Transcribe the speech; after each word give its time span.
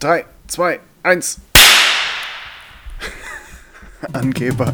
3, 0.00 0.24
2, 0.46 0.78
1. 1.02 1.40
Angeber. 4.12 4.72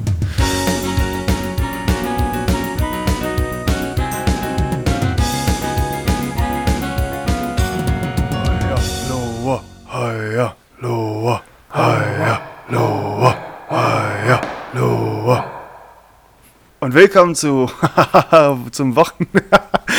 Lower, 9.09 9.65
higher, 9.89 10.57
lower, 10.83 11.43
higher, 11.71 12.43
lower, 12.69 13.35
higher, 13.71 14.41
lower. 14.75 15.45
Und 16.81 16.93
willkommen 16.93 17.35
zu 17.35 17.71
zum 18.73 18.95
Wochen, 18.95 19.27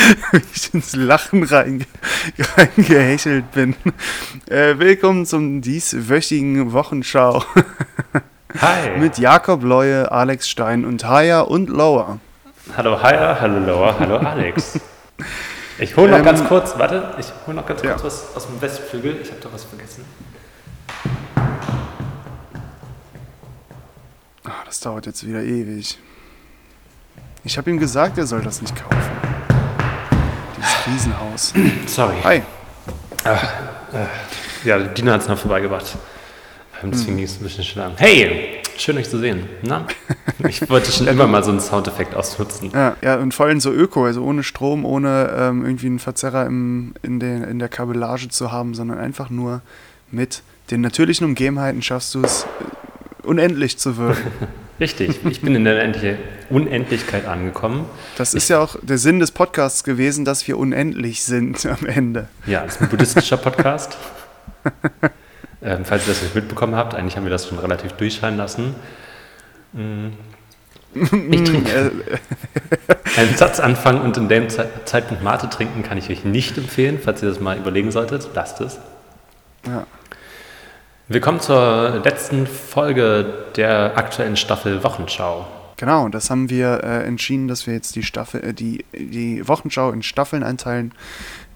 wie 0.06 0.42
ich 0.54 0.74
ins 0.74 0.94
Lachen 0.94 1.42
reinge 1.42 1.86
reingehechelt 2.56 3.50
bin. 3.52 3.74
Äh, 4.48 4.78
willkommen 4.78 5.26
zum 5.26 5.60
dieswöchigen 5.62 6.72
Wochenschau 6.72 7.42
Hi. 8.60 8.90
mit 8.98 9.18
Jakob 9.18 9.62
Leue, 9.64 10.10
Alex 10.12 10.48
Stein 10.48 10.84
und 10.84 11.08
Higher 11.08 11.48
und 11.48 11.68
Lower. 11.68 12.20
hallo 12.76 13.02
Higher, 13.02 13.40
hallo 13.40 13.58
Lower, 13.58 13.98
hallo 13.98 14.18
Alex. 14.18 14.78
Ich 15.78 15.96
hole 15.96 16.10
noch 16.10 16.18
Ähm, 16.18 16.24
ganz 16.24 16.44
kurz, 16.44 16.78
warte, 16.78 17.14
ich 17.18 17.26
hole 17.46 17.56
noch 17.56 17.66
ganz 17.66 17.82
ja. 17.82 17.94
kurz 17.94 18.04
was 18.04 18.36
aus 18.36 18.46
dem 18.46 18.60
Westflügel. 18.60 19.18
Ich 19.22 19.30
habe 19.30 19.40
doch 19.40 19.52
was 19.52 19.64
vergessen. 19.64 20.04
Ah, 24.44 24.62
das 24.64 24.78
dauert 24.80 25.06
jetzt 25.06 25.26
wieder 25.26 25.42
ewig. 25.42 25.98
Ich 27.42 27.58
habe 27.58 27.70
ihm 27.70 27.78
gesagt, 27.78 28.18
er 28.18 28.26
soll 28.26 28.42
das 28.42 28.60
nicht 28.60 28.74
kaufen. 28.76 29.35
Riesenhaus. 30.86 31.52
Sorry. 31.86 32.16
Hi. 32.22 32.42
Ja, 34.64 34.78
Dina 34.78 35.12
hat 35.12 35.22
es 35.22 35.28
noch 35.28 35.38
vorbeigebracht. 35.38 35.96
Ähm, 36.82 36.90
Deswegen 36.92 37.16
ging 37.16 37.24
es 37.24 37.40
ein 37.40 37.42
bisschen 37.42 37.64
schneller. 37.64 37.92
Hey, 37.96 38.60
schön 38.76 38.96
euch 38.98 39.08
zu 39.08 39.18
sehen. 39.18 39.48
Na? 39.62 39.86
Ich 40.46 40.68
wollte 40.68 40.92
schon 40.92 41.06
immer 41.06 41.26
mal 41.26 41.42
so 41.42 41.50
einen 41.50 41.60
Soundeffekt 41.60 42.14
ausnutzen. 42.14 42.70
Ja, 42.72 42.96
ja, 43.00 43.16
und 43.16 43.32
vor 43.32 43.46
allem 43.46 43.58
so 43.58 43.72
öko, 43.72 44.04
also 44.04 44.22
ohne 44.22 44.42
Strom, 44.42 44.84
ohne 44.84 45.34
ähm, 45.36 45.64
irgendwie 45.64 45.86
einen 45.86 45.98
Verzerrer 45.98 46.44
im, 46.44 46.92
in, 47.02 47.18
den, 47.18 47.42
in 47.42 47.58
der 47.58 47.70
Kabellage 47.70 48.28
zu 48.28 48.52
haben, 48.52 48.74
sondern 48.74 48.98
einfach 48.98 49.30
nur 49.30 49.62
mit 50.10 50.42
den 50.70 50.82
natürlichen 50.82 51.26
Umgebenheiten 51.26 51.80
schaffst 51.80 52.14
du 52.14 52.22
es, 52.22 52.42
äh, 52.42 53.26
unendlich 53.26 53.78
zu 53.78 53.96
wirken. 53.96 54.30
Richtig, 54.78 55.20
ich 55.24 55.40
bin 55.40 55.54
in 55.54 55.64
der 55.64 55.82
Unendlichkeit 56.50 57.26
angekommen. 57.26 57.86
Das 58.18 58.34
ist 58.34 58.48
ja 58.48 58.60
auch 58.60 58.76
der 58.82 58.98
Sinn 58.98 59.20
des 59.20 59.30
Podcasts 59.30 59.84
gewesen, 59.84 60.26
dass 60.26 60.46
wir 60.46 60.58
unendlich 60.58 61.22
sind 61.22 61.64
am 61.80 61.86
Ende. 61.86 62.28
Ja, 62.46 62.64
es 62.64 62.76
ist 62.76 62.82
ein 62.82 62.88
buddhistischer 62.88 63.38
Podcast. 63.38 63.96
ähm, 65.62 65.84
falls 65.84 66.06
ihr 66.06 66.12
das 66.12 66.22
nicht 66.22 66.34
mitbekommen 66.34 66.74
habt, 66.74 66.94
eigentlich 66.94 67.16
haben 67.16 67.24
wir 67.24 67.30
das 67.30 67.48
schon 67.48 67.58
relativ 67.58 67.92
durchscheinen 67.92 68.36
lassen. 68.36 68.74
Mm. 69.72 70.08
Ich 71.30 71.44
trinke 71.44 71.70
Äh, 73.16 73.20
einen 73.20 73.36
Satz 73.36 73.60
anfangen 73.60 74.02
und 74.02 74.16
in 74.16 74.28
dem 74.28 74.48
Ze 74.48 74.68
Zeitpunkt 74.84 75.22
Mate 75.22 75.48
trinken 75.48 75.82
kann 75.82 75.96
ich 75.98 76.10
euch 76.10 76.24
nicht 76.24 76.58
empfehlen, 76.58 76.98
falls 77.02 77.22
ihr 77.22 77.28
das 77.28 77.40
mal 77.40 77.56
überlegen 77.56 77.90
solltet. 77.90 78.28
Lasst 78.34 78.60
es. 78.60 78.78
ja. 79.66 79.86
Willkommen 81.08 81.38
zur 81.38 82.00
letzten 82.02 82.48
Folge 82.48 83.44
der 83.54 83.96
aktuellen 83.96 84.34
Staffel 84.34 84.82
Wochenschau. 84.82 85.46
Genau, 85.76 86.04
und 86.04 86.16
das 86.16 86.30
haben 86.30 86.50
wir 86.50 86.82
äh, 86.82 87.04
entschieden, 87.06 87.46
dass 87.46 87.68
wir 87.68 87.74
jetzt 87.74 87.94
die 87.94 88.02
Staffel, 88.02 88.42
äh, 88.42 88.52
die, 88.52 88.84
die 88.92 89.46
Wochenschau 89.46 89.92
in 89.92 90.02
Staffeln 90.02 90.42
einteilen. 90.42 90.92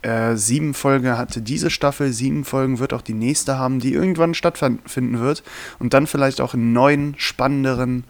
Äh, 0.03 0.37
sieben 0.37 0.73
Folgen 0.73 1.19
hatte 1.19 1.43
diese 1.43 1.69
Staffel, 1.69 2.13
sieben 2.13 2.45
Folgen 2.45 2.79
wird 2.79 2.93
auch 2.93 3.03
die 3.03 3.13
nächste 3.13 3.59
haben, 3.59 3.81
die 3.81 3.93
irgendwann 3.93 4.35
stattfinden 4.35 5.19
wird 5.19 5.43
und 5.81 5.95
dann 5.95 6.07
vielleicht 6.07 6.41
auch 6.41 6.55
in 6.55 6.73
neuen, 6.73 7.17
spannenderen 7.19 8.05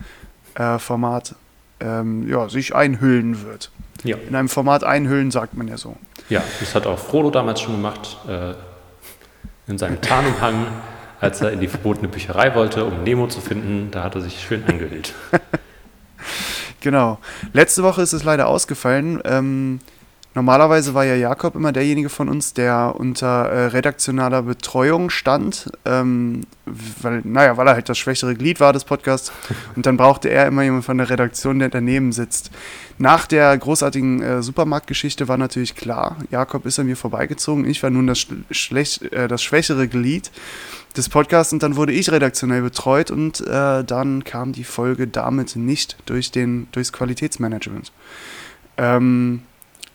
äh, 0.57 0.79
Format 0.79 1.37
ähm, 1.81 2.29
ja, 2.29 2.51
sich 2.51 2.75
einhüllen 2.75 3.47
wird. 3.47 3.71
Ja, 4.05 4.19
In 4.29 4.37
einem 4.37 4.51
Format 4.51 4.85
einhüllen 4.85 5.31
sagt 5.31 5.55
man 5.57 5.69
ja 5.69 5.79
so. 5.79 5.97
ja 6.29 6.43
das 6.61 6.75
hat 6.75 6.87
auch 6.87 6.99
Frodo 6.99 7.31
damals 7.31 7.63
schon 7.63 7.77
gemacht, 7.77 8.19
äh, 8.29 8.53
in 9.67 9.79
seinem 9.79 10.03
Tarnumhang, 10.03 10.67
als 11.21 11.41
er 11.41 11.53
in 11.53 11.61
die 11.61 11.69
verbotene 11.69 12.09
Bücherei 12.09 12.55
wollte, 12.55 12.85
um 12.85 13.03
Nemo 13.03 13.27
zu 13.29 13.41
finden. 13.41 13.91
Da 13.91 14.03
hat 14.03 14.15
er 14.15 14.21
sich 14.21 14.41
schön 14.41 14.65
eingehüllt. 14.65 15.15
Genau. 16.83 17.19
Letzte 17.53 17.83
Woche 17.83 18.01
ist 18.01 18.15
es 18.15 18.25
leider 18.25 18.49
ausgefallen. 18.49 19.21
Ähm, 19.25 19.81
normalerweise 20.35 20.95
war 20.95 21.05
ja 21.05 21.15
Jakob 21.15 21.55
immer 21.55 21.73
derjenige 21.73 22.09
von 22.09 22.29
uns, 22.29 22.55
der 22.55 22.95
unter 22.97 23.49
äh, 23.49 23.67
redaktionaler 23.67 24.43
Betreuung 24.43 25.11
stand, 25.11 25.71
ähm, 25.85 26.43
weil, 26.67 27.23
naja, 27.25 27.57
weil 27.57 27.67
er 27.67 27.75
halt 27.75 27.89
das 27.89 27.99
schwächere 27.99 28.35
Glied 28.35 28.61
war 28.61 28.73
des 28.73 28.85
Podcasts. 28.85 29.33
Und 29.77 29.87
dann 29.87 29.97
brauchte 29.97 30.29
er 30.29 30.47
immer 30.47 30.63
jemanden 30.63 30.85
von 30.85 30.99
der 30.99 31.11
Redaktion, 31.11 31.59
der 31.59 31.69
daneben 31.69 32.13
sitzt. 32.13 32.51
Nach 32.99 33.27
der 33.27 33.57
großartigen 33.57 34.23
äh, 34.23 34.43
Supermarktgeschichte 34.43 35.27
war 35.27 35.39
natürlich 35.39 35.75
klar, 35.75 36.17
Jakob 36.31 36.67
ist 36.67 36.79
an 36.79 36.87
mir 36.87 36.97
vorbeigezogen. 36.97 37.65
Ich 37.67 37.83
war 37.83 37.91
nun 37.91 38.07
das, 38.07 38.19
schl- 38.19 38.45
schlecht, 38.51 39.03
äh, 39.13 39.27
das 39.27 39.43
schwächere 39.43 39.89
Glied 39.89 40.31
des 40.97 41.09
Podcasts 41.09 41.53
und 41.53 41.63
dann 41.63 41.77
wurde 41.77 41.93
ich 41.93 42.11
redaktionell 42.11 42.63
betreut 42.63 43.11
und 43.11 43.41
äh, 43.47 43.85
dann 43.85 44.25
kam 44.25 44.53
die 44.53 44.65
Folge 44.65 45.07
damit 45.07 45.57
nicht 45.57 45.97
durch 46.07 46.31
den, 46.31 46.67
durchs 46.73 46.93
Qualitätsmanagement. 46.93 47.93
Ähm, 48.77 49.43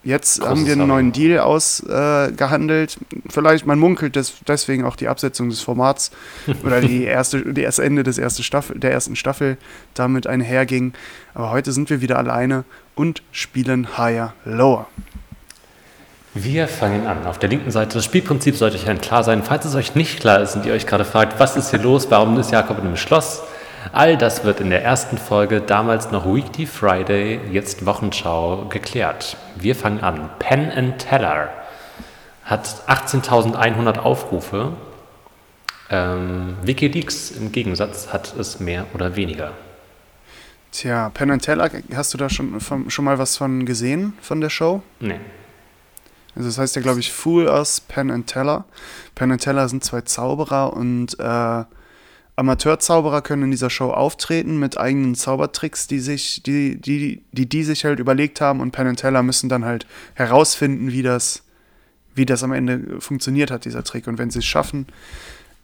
jetzt 0.06 0.40
Großes 0.40 0.50
haben 0.50 0.66
wir 0.66 0.74
einen 0.74 0.88
neuen 0.88 1.12
Deal 1.12 1.40
ausgehandelt. 1.40 2.98
Äh. 3.12 3.18
Vielleicht, 3.30 3.66
man 3.66 3.80
munkelt 3.80 4.16
des, 4.16 4.34
deswegen 4.48 4.86
auch 4.86 4.96
die 4.96 5.10
Absetzung 5.10 5.50
des 5.50 5.62
Formats 5.62 6.12
oder 6.64 6.80
die 6.80 7.04
erste, 7.04 7.54
die 7.54 7.64
erste 7.64 7.84
Ende 7.84 8.04
des 8.04 8.18
erste 8.18 8.44
Staffel, 8.44 8.80
der 8.80 8.92
ersten 8.92 9.16
Staffel 9.16 9.58
damit 9.94 10.28
einherging. 10.28 10.94
Aber 11.34 11.52
heute 11.52 11.74
sind 11.74 11.90
wir 11.90 12.00
wieder 12.00 12.18
alleine 12.18 12.64
und 12.96 13.24
spielen 13.32 13.98
Higher 13.98 14.34
Lower. 14.46 14.88
Wir 16.38 16.68
fangen 16.68 17.08
an. 17.08 17.26
Auf 17.26 17.40
der 17.40 17.48
linken 17.48 17.72
Seite, 17.72 17.94
das 17.94 18.04
Spielprinzip 18.04 18.58
sollte 18.58 18.76
euch 18.76 18.88
allen 18.88 19.00
klar 19.00 19.24
sein. 19.24 19.42
Falls 19.42 19.64
es 19.64 19.74
euch 19.74 19.96
nicht 19.96 20.20
klar 20.20 20.42
ist 20.42 20.56
und 20.56 20.66
ihr 20.66 20.74
euch 20.74 20.86
gerade 20.86 21.06
fragt, 21.06 21.40
was 21.40 21.56
ist 21.56 21.70
hier 21.70 21.80
los, 21.80 22.08
warum 22.10 22.38
ist 22.38 22.52
Jakob 22.52 22.78
in 22.80 22.86
einem 22.86 22.98
Schloss, 22.98 23.42
all 23.92 24.18
das 24.18 24.44
wird 24.44 24.60
in 24.60 24.70
der 24.70 24.84
ersten 24.84 25.18
Folge, 25.18 25.62
damals 25.62 26.12
noch 26.12 26.26
Weekly 26.26 26.66
Friday, 26.66 27.40
jetzt 27.52 27.86
Wochenschau, 27.86 28.66
geklärt. 28.70 29.38
Wir 29.56 29.76
fangen 29.76 30.02
an. 30.02 30.30
Penn 30.40 30.72
and 30.72 31.00
Teller 31.00 31.50
hat 32.44 32.84
18.100 32.88 34.00
Aufrufe. 34.00 34.74
Ähm, 35.90 36.58
Wikileaks 36.64 37.32
im 37.32 37.52
Gegensatz 37.52 38.12
hat 38.12 38.36
es 38.38 38.60
mehr 38.60 38.86
oder 38.94 39.16
weniger. 39.16 39.52
Tja, 40.72 41.10
Penn 41.10 41.32
and 41.32 41.44
Teller, 41.44 41.70
hast 41.96 42.14
du 42.14 42.18
da 42.18 42.30
schon, 42.30 42.60
von, 42.60 42.90
schon 42.90 43.06
mal 43.06 43.18
was 43.18 43.38
von 43.38 43.66
gesehen, 43.66 44.14
von 44.22 44.42
der 44.42 44.50
Show? 44.50 44.82
Nee. 45.00 45.20
Also 46.36 46.50
das 46.50 46.58
heißt 46.58 46.76
ja, 46.76 46.82
glaube 46.82 47.00
ich, 47.00 47.14
Fool 47.14 47.48
Us, 47.48 47.80
Penn 47.80 48.12
and 48.12 48.28
Teller. 48.28 48.66
Penn 49.16 49.32
and 49.32 49.42
Teller 49.42 49.70
sind 49.70 49.84
zwei 49.84 50.02
Zauberer 50.02 50.74
und 50.74 51.18
äh, 51.18 51.64
Amateurzauberer 52.38 53.22
können 53.22 53.44
in 53.44 53.52
dieser 53.52 53.70
Show 53.70 53.92
auftreten 53.92 54.60
mit 54.60 54.78
eigenen 54.78 55.16
Zaubertricks, 55.16 55.88
die 55.88 56.00
sich, 56.00 56.44
die, 56.44 56.76
die, 56.76 57.24
die, 57.32 57.48
die 57.48 57.64
sich 57.64 57.86
halt 57.86 58.00
überlegt 58.00 58.42
haben 58.42 58.60
und 58.60 58.72
Penn 58.72 58.88
and 58.88 59.00
Teller 59.00 59.24
müssen 59.24 59.48
dann 59.48 59.64
halt 59.64 59.86
herausfinden, 60.16 60.92
wie 60.92 61.02
das, 61.02 61.44
wie 62.14 62.26
das 62.26 62.44
am 62.44 62.52
Ende 62.52 63.00
funktioniert 63.00 63.52
hat, 63.52 63.64
dieser 63.64 63.84
Trick. 63.84 64.08
Und 64.08 64.18
wenn 64.18 64.32
sie 64.32 64.40
es 64.40 64.46
schaffen, 64.46 64.88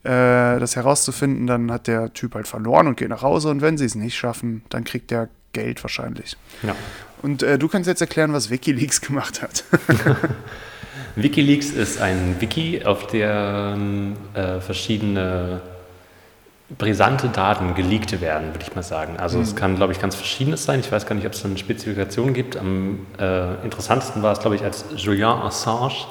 äh, 0.03 0.59
das 0.59 0.77
herauszufinden, 0.77 1.45
dann 1.45 1.71
hat 1.71 1.87
der 1.87 2.13
Typ 2.13 2.35
halt 2.35 2.47
verloren 2.47 2.87
und 2.87 2.95
geht 2.95 3.09
nach 3.09 3.21
Hause. 3.21 3.49
Und 3.49 3.61
wenn 3.61 3.77
sie 3.77 3.85
es 3.85 3.95
nicht 3.95 4.15
schaffen, 4.15 4.63
dann 4.69 4.85
kriegt 4.85 5.11
der 5.11 5.27
Geld 5.51 5.83
wahrscheinlich. 5.83 6.37
Ja. 6.63 6.75
Und 7.21 7.43
äh, 7.43 7.59
du 7.59 7.67
kannst 7.67 7.87
jetzt 7.87 8.01
erklären, 8.01 8.31
was 8.31 8.49
Wikileaks 8.49 9.01
gemacht 9.01 9.41
hat. 9.41 9.65
Wikileaks 11.17 11.71
ist 11.71 11.99
ein 11.99 12.37
Wiki, 12.39 12.85
auf 12.85 13.07
dem 13.07 14.15
äh, 14.33 14.61
verschiedene 14.61 15.61
brisante 16.77 17.29
Daten 17.29 17.75
geleakt 17.75 18.21
werden, 18.21 18.53
würde 18.53 18.65
ich 18.67 18.75
mal 18.75 18.83
sagen. 18.83 19.17
Also 19.17 19.39
es 19.39 19.55
kann, 19.55 19.75
glaube 19.75 19.93
ich, 19.93 19.99
ganz 19.99 20.15
verschiedenes 20.15 20.63
sein. 20.63 20.79
Ich 20.79 20.91
weiß 20.91 21.05
gar 21.05 21.15
nicht, 21.15 21.25
ob 21.25 21.33
es 21.33 21.43
eine 21.43 21.57
Spezifikation 21.57 22.33
gibt. 22.33 22.57
Am 22.57 23.05
äh, 23.19 23.55
interessantesten 23.63 24.23
war 24.23 24.31
es, 24.31 24.39
glaube 24.39 24.55
ich, 24.55 24.63
als 24.63 24.85
Julian 24.95 25.41
Assange 25.41 26.05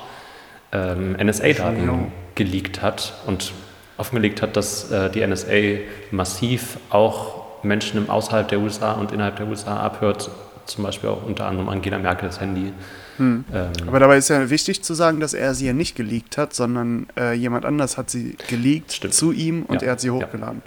ähm, 0.73 1.17
NSA-Daten 1.21 2.13
geleakt 2.35 2.83
hat 2.83 3.15
und 3.27 3.53
offengelegt 3.97 4.43
hat, 4.43 4.57
dass 4.57 4.91
äh, 4.91 5.11
die 5.11 5.27
NSA 5.27 5.83
massiv 6.11 6.79
auch 6.91 7.41
Menschen 7.63 7.99
im 7.99 8.11
außerhalb 8.11 8.49
der 8.49 8.61
USA 8.61 8.93
und 8.93 9.13
innerhalb 9.13 9.37
der 9.37 9.47
USA 9.47 9.81
abhört, 9.81 10.31
zum 10.71 10.85
Beispiel 10.85 11.11
auch 11.11 11.25
unter 11.25 11.47
anderem 11.47 11.69
Angela 11.69 11.99
Merkels 11.99 12.41
Handy. 12.41 12.73
Ähm, 13.19 13.45
Aber 13.87 14.01
dabei 14.01 14.17
ist 14.17 14.31
ja 14.31 14.49
wichtig 14.49 14.83
zu 14.83 14.95
sagen, 14.95 15.21
dass 15.21 15.35
er 15.35 15.55
sie 15.55 15.67
ja 15.67 15.75
nicht 15.75 15.95
geleakt 15.95 16.39
hat, 16.39 16.55
sondern 16.55 17.07
äh, 17.19 17.35
jemand 17.35 17.67
anders 17.67 17.99
hat 17.99 18.09
sie 18.09 18.37
geleakt 18.49 18.93
Stimmt. 18.93 19.13
zu 19.13 19.33
ihm 19.33 19.65
und 19.65 19.83
Ja, 19.83 19.89
er 19.89 19.93
hat 19.93 20.01
sie 20.01 20.07
ja. 20.07 20.15
hochgeladen. 20.15 20.63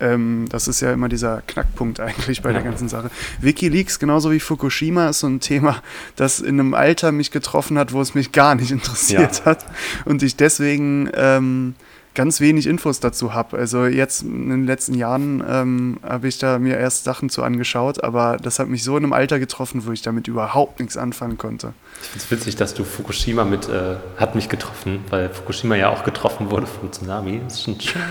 Ähm, 0.00 0.46
das 0.50 0.68
ist 0.68 0.80
ja 0.80 0.92
immer 0.92 1.08
dieser 1.08 1.42
Knackpunkt 1.46 2.00
eigentlich 2.00 2.40
bei 2.42 2.52
der 2.52 2.62
Ja. 2.62 2.68
ganzen 2.68 2.88
Sache. 2.88 3.10
Wikileaks, 3.40 3.98
genauso 3.98 4.30
wie 4.30 4.40
Fukushima, 4.40 5.08
ist 5.10 5.20
so 5.20 5.26
ein 5.26 5.40
Thema, 5.40 5.82
das 6.16 6.40
in 6.40 6.58
einem 6.60 6.72
Alter 6.74 7.12
mich 7.12 7.30
getroffen 7.30 7.78
hat, 7.78 7.92
wo 7.92 8.00
es 8.00 8.14
mich 8.14 8.32
gar 8.32 8.54
nicht 8.54 8.70
interessiert 8.78 9.38
Ja. 9.40 9.44
hat 9.44 9.66
und 10.06 10.22
ich 10.22 10.36
deswegen 10.36 11.10
ähm, 11.14 11.74
ganz 12.16 12.40
wenig 12.40 12.66
Infos 12.66 12.98
dazu 12.98 13.32
habe. 13.32 13.56
Also 13.56 13.86
jetzt 13.86 14.22
in 14.22 14.48
den 14.48 14.66
letzten 14.66 14.94
Jahren 14.94 15.44
ähm, 15.48 15.98
habe 16.02 16.26
ich 16.26 16.38
da 16.38 16.58
mir 16.58 16.76
erst 16.76 17.04
Sachen 17.04 17.30
zu 17.30 17.44
angeschaut, 17.44 18.02
aber 18.02 18.38
das 18.38 18.58
hat 18.58 18.68
mich 18.68 18.82
so 18.82 18.96
in 18.96 19.04
einem 19.04 19.12
Alter 19.12 19.38
getroffen, 19.38 19.86
wo 19.86 19.92
ich 19.92 20.02
damit 20.02 20.26
überhaupt 20.26 20.80
nichts 20.80 20.96
anfangen 20.96 21.38
konnte. 21.38 21.74
Ich 22.02 22.08
finde 22.08 22.24
es 22.24 22.30
witzig, 22.30 22.56
dass 22.56 22.74
du 22.74 22.82
Fukushima 22.82 23.44
mit, 23.44 23.68
äh, 23.68 23.96
hat 24.16 24.34
mich 24.34 24.48
getroffen, 24.48 25.04
weil 25.10 25.28
Fukushima 25.28 25.76
ja 25.76 25.90
auch 25.90 26.02
getroffen 26.02 26.50
wurde 26.50 26.66
vom 26.66 26.90
Tsunami. 26.90 27.40
Das 27.44 27.54
ist 27.54 27.62
schon 27.62 27.80
schön. 27.80 28.02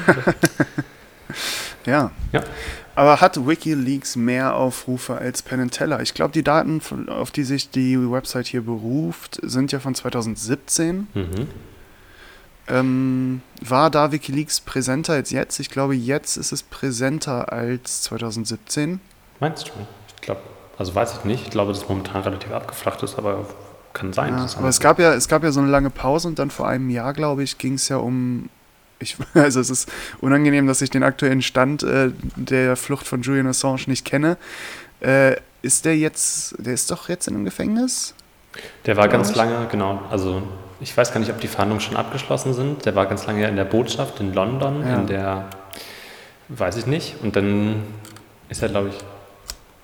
ja. 1.86 2.12
ja. 2.31 2.44
Aber 2.96 3.19
hat 3.19 3.46
WikiLeaks 3.46 4.16
mehr 4.16 4.56
Aufrufe 4.56 5.18
als 5.18 5.42
Penn 5.42 5.69
Teller? 5.69 6.01
Ich 6.01 6.13
glaube, 6.13 6.31
die 6.31 6.44
Daten, 6.44 6.81
auf 7.10 7.31
die 7.31 7.44
sich 7.44 7.69
die 7.69 8.00
Website 8.00 8.48
hier 8.48 8.62
beruft, 8.62 9.40
sind 9.44 9.74
ja 9.74 9.80
von 9.80 9.94
2017. 9.94 11.08
Mhm. 11.13 11.48
Ähm, 12.68 13.42
war 13.62 13.90
da 13.90 14.12
Wikileaks 14.12 14.60
präsenter 14.62 15.14
als 15.14 15.30
jetzt? 15.30 15.60
Ich 15.60 15.70
glaube, 15.70 15.96
jetzt 15.96 16.38
ist 16.38 16.52
es 16.52 16.64
präsenter 16.64 17.52
als 17.52 18.02
2017. 18.04 19.00
Meinst 19.40 19.68
du? 19.68 19.72
Ich 20.16 20.22
glaube, 20.22 20.42
also 20.78 20.96
weiß 20.96 21.18
ich 21.20 21.26
nicht. 21.26 21.44
Ich 21.44 21.52
glaube, 21.52 21.72
dass 21.72 21.84
es 21.84 21.90
momentan 21.90 22.24
relativ 22.24 22.52
abgeflacht 22.52 23.04
ist, 23.04 23.18
aber 23.18 23.46
kann 23.94 24.14
sein. 24.14 24.38
Ja, 24.38 24.48
aber 24.58 24.68
es 24.68 24.80
gab, 24.80 25.00
ja, 25.00 25.14
es 25.14 25.28
gab 25.28 25.44
ja 25.44 25.52
so 25.52 25.60
eine 25.60 25.70
lange 25.70 25.90
Pause 25.90 26.28
und 26.28 26.40
dann 26.40 26.50
vor 26.50 26.68
einem 26.68 26.90
Jahr, 26.90 27.14
glaube 27.14 27.44
ich, 27.44 27.58
ging 27.58 27.74
es 27.76 27.90
ja 27.90 27.98
um. 27.98 28.50
Ich, 29.00 29.18
also 29.34 29.60
es 29.60 29.70
ist 29.70 29.92
unangenehm, 30.22 30.68
dass 30.68 30.82
ich 30.82 30.90
den 30.90 31.04
aktuellen 31.04 31.42
Stand 31.42 31.84
äh, 31.84 32.12
der 32.36 32.76
Flucht 32.76 33.08
von 33.08 33.22
Julian 33.22 33.48
Assange 33.48 33.84
nicht 33.88 34.06
kenne. 34.06 34.38
Äh, 35.02 35.36
ist 35.62 35.86
der 35.86 35.98
jetzt, 35.98 36.56
der 36.60 36.74
ist 36.74 36.92
doch 36.92 37.10
jetzt 37.10 37.28
in 37.28 37.36
einem 37.36 37.46
Gefängnis? 37.46 38.14
Der 38.86 38.96
war 38.96 39.08
ganz 39.08 39.36
lange, 39.36 39.68
genau, 39.70 40.02
also 40.10 40.44
ich 40.80 40.95
weiß 40.95 41.13
gar 41.13 41.19
nicht, 41.19 41.31
ob 41.31 41.39
die 41.39 41.48
Verhandlungen 41.48 41.81
schon 41.81 41.95
abgeschlossen 41.95 42.54
sind. 42.54 42.86
Der 42.86 42.95
war 42.95 43.06
ganz 43.06 43.25
lange 43.27 43.48
in 43.48 43.56
der 43.56 43.66
Botschaft 43.66 44.19
in 44.19 44.33
London, 44.33 44.81
ja. 44.86 44.95
in 44.95 45.07
der, 45.07 45.45
weiß 46.50 46.77
ich 46.77 46.86
nicht. 46.86 47.16
Und 47.22 47.36
dann 47.36 47.83
ist 48.50 48.62
er, 48.62 48.69
glaube 48.69 48.89
ich, 48.89 48.95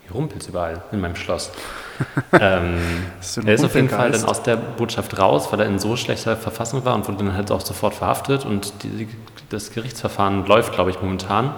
hier 0.04 0.12
rumpelt 0.12 0.48
überall 0.48 0.84
in 0.92 1.00
meinem 1.00 1.16
Schloss. 1.16 1.52
ähm, 2.40 2.80
ist 3.20 3.38
er 3.38 3.54
ist 3.54 3.64
auf 3.64 3.76
jeden 3.76 3.90
Fall 3.90 4.12
dann 4.12 4.26
aus 4.26 4.42
der 4.44 4.56
Botschaft 4.56 5.18
raus, 5.18 5.48
weil 5.52 5.60
er 5.60 5.68
in 5.68 5.80
so 5.80 5.96
schlechter 5.96 6.36
Verfassung 6.36 6.84
war 6.84 6.96
und 6.96 7.08
wurde 7.08 7.20
dann 7.20 7.36
halt 7.36 7.52
auch 7.52 7.62
sofort 7.62 7.94
verhaftet. 7.94 8.46
Und 8.46 8.74
die, 8.84 9.08
das 9.50 9.72
Gerichtsverfahren 9.72 10.46
läuft, 10.46 10.74
glaube 10.74 10.90
ich, 10.90 11.02
momentan. 11.02 11.54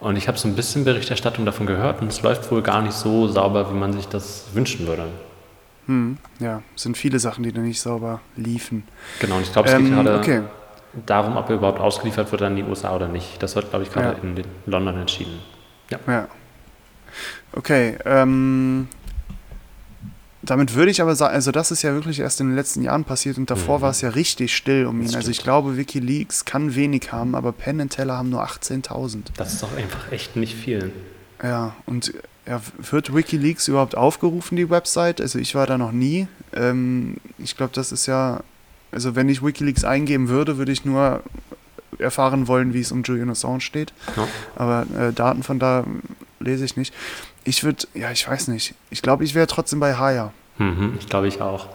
Und 0.00 0.16
ich 0.16 0.28
habe 0.28 0.38
so 0.38 0.48
ein 0.48 0.56
bisschen 0.56 0.84
Berichterstattung 0.84 1.44
davon 1.44 1.66
gehört 1.66 2.00
und 2.00 2.08
es 2.08 2.22
läuft 2.22 2.50
wohl 2.50 2.62
gar 2.62 2.80
nicht 2.80 2.94
so 2.94 3.28
sauber, 3.28 3.70
wie 3.70 3.76
man 3.76 3.92
sich 3.92 4.08
das 4.08 4.46
wünschen 4.54 4.86
würde. 4.86 5.04
Hm, 5.86 6.18
ja, 6.38 6.62
sind 6.76 6.96
viele 6.96 7.18
Sachen, 7.18 7.42
die 7.44 7.52
da 7.52 7.60
nicht 7.60 7.80
sauber 7.80 8.20
liefen. 8.36 8.84
Genau, 9.20 9.36
und 9.36 9.42
ich 9.42 9.52
glaube, 9.52 9.68
es 9.68 9.76
geht 9.76 9.86
ähm, 9.86 9.94
gerade 9.94 10.18
okay. 10.18 10.42
darum, 11.06 11.36
ob 11.36 11.48
er 11.48 11.56
überhaupt 11.56 11.80
ausgeliefert 11.80 12.30
wird 12.30 12.42
an 12.42 12.56
die 12.56 12.62
USA 12.62 12.94
oder 12.94 13.08
nicht. 13.08 13.42
Das 13.42 13.56
wird, 13.56 13.70
glaube 13.70 13.84
ich, 13.84 13.92
gerade 13.92 14.16
ja. 14.16 14.22
in 14.22 14.44
London 14.66 14.98
entschieden. 14.98 15.40
Ja. 15.90 15.98
ja. 16.06 16.28
Okay, 17.52 17.96
ähm, 18.04 18.88
damit 20.42 20.74
würde 20.74 20.90
ich 20.90 21.02
aber 21.02 21.14
sagen, 21.16 21.34
also 21.34 21.52
das 21.52 21.70
ist 21.70 21.82
ja 21.82 21.92
wirklich 21.92 22.20
erst 22.20 22.40
in 22.40 22.48
den 22.48 22.56
letzten 22.56 22.82
Jahren 22.82 23.04
passiert 23.04 23.36
und 23.36 23.50
davor 23.50 23.78
mhm. 23.78 23.82
war 23.82 23.90
es 23.90 24.00
ja 24.00 24.08
richtig 24.10 24.56
still 24.56 24.86
um 24.86 25.00
ihn. 25.02 25.14
Also 25.14 25.30
ich 25.30 25.42
glaube, 25.42 25.76
Wikileaks 25.76 26.44
kann 26.44 26.74
wenig 26.74 27.12
haben, 27.12 27.34
aber 27.34 27.52
Penn 27.52 27.88
Teller 27.88 28.16
haben 28.16 28.30
nur 28.30 28.44
18.000. 28.44 29.24
Das 29.36 29.54
ist 29.54 29.62
doch 29.62 29.76
einfach 29.76 30.10
echt 30.12 30.36
nicht 30.36 30.54
viel. 30.54 30.92
Ja, 31.42 31.74
und 31.86 32.12
ja, 32.46 32.60
wird 32.90 33.14
Wikileaks 33.14 33.68
überhaupt 33.68 33.96
aufgerufen, 33.96 34.56
die 34.56 34.70
Website? 34.70 35.20
Also 35.20 35.38
ich 35.38 35.54
war 35.54 35.66
da 35.66 35.78
noch 35.78 35.92
nie. 35.92 36.26
Ähm, 36.52 37.16
ich 37.38 37.56
glaube, 37.56 37.72
das 37.74 37.92
ist 37.92 38.06
ja, 38.06 38.40
also 38.92 39.14
wenn 39.14 39.28
ich 39.28 39.44
Wikileaks 39.44 39.84
eingeben 39.84 40.28
würde, 40.28 40.58
würde 40.58 40.72
ich 40.72 40.84
nur 40.84 41.22
erfahren 41.98 42.48
wollen, 42.48 42.74
wie 42.74 42.80
es 42.80 42.92
um 42.92 43.02
Julian 43.02 43.30
Assange 43.30 43.60
steht. 43.60 43.92
Ja. 44.16 44.26
Aber 44.56 44.86
äh, 44.98 45.12
Daten 45.12 45.42
von 45.42 45.58
da 45.58 45.84
lese 46.40 46.64
ich 46.64 46.76
nicht. 46.76 46.94
Ich 47.44 47.64
würde, 47.64 47.86
ja, 47.94 48.10
ich 48.10 48.28
weiß 48.28 48.48
nicht. 48.48 48.74
Ich 48.90 49.02
glaube, 49.02 49.24
ich 49.24 49.34
wäre 49.34 49.46
trotzdem 49.46 49.80
bei 49.80 49.94
Haya. 49.94 50.32
Mhm, 50.58 50.96
ich 50.98 51.08
glaube, 51.08 51.28
ich 51.28 51.40
auch. 51.40 51.68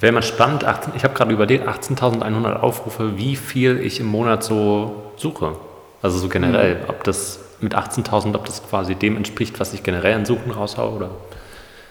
Wäre 0.00 0.12
mal 0.12 0.22
spannend, 0.22 0.64
18, 0.64 0.94
ich 0.96 1.04
habe 1.04 1.14
gerade 1.14 1.32
überlegt, 1.32 1.68
18.100 1.68 2.54
Aufrufe, 2.54 3.16
wie 3.16 3.36
viel 3.36 3.78
ich 3.78 4.00
im 4.00 4.06
Monat 4.06 4.42
so 4.42 5.12
suche. 5.16 5.56
Also 6.00 6.18
so 6.18 6.28
generell, 6.28 6.76
mhm. 6.76 6.88
ob 6.88 7.04
das 7.04 7.38
mit 7.62 7.74
18.000, 7.74 8.34
ob 8.34 8.44
das 8.44 8.62
quasi 8.68 8.94
dem 8.94 9.16
entspricht, 9.16 9.60
was 9.60 9.72
ich 9.72 9.82
generell 9.82 10.14
an 10.14 10.24
Suchen 10.24 10.50
raushaue 10.50 10.94
oder. 10.94 11.10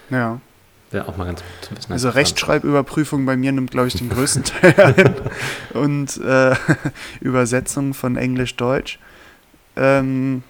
Ja. 0.10 0.40
Wäre 0.92 1.08
auch 1.08 1.16
mal 1.16 1.26
ganz 1.26 1.42
gut 1.42 1.70
zu 1.70 1.78
wissen. 1.78 1.94
Also 1.94 2.10
Rechtschreibüberprüfung 2.10 3.26
bei 3.26 3.38
mir 3.38 3.54
nimmt, 3.54 3.72
glaube 3.72 3.88
ich, 3.88 3.96
den 3.96 4.10
größten 4.10 4.44
Teil 4.62 4.76
ein. 4.78 5.16
Und 5.74 6.18
äh, 6.18 6.56
Übersetzung 7.22 7.94
von 7.94 8.18
Englisch-Deutsch. 8.18 9.00
Ähm, 9.78 10.44